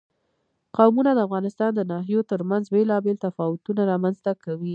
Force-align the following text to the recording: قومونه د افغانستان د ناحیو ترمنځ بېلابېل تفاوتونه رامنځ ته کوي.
قومونه 0.77 1.11
د 1.13 1.19
افغانستان 1.27 1.71
د 1.75 1.81
ناحیو 1.91 2.27
ترمنځ 2.31 2.63
بېلابېل 2.73 3.17
تفاوتونه 3.25 3.81
رامنځ 3.91 4.17
ته 4.25 4.31
کوي. 4.43 4.69